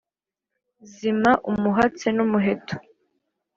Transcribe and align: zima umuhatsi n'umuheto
zima 0.93 1.31
umuhatsi 1.51 2.07
n'umuheto 2.15 2.75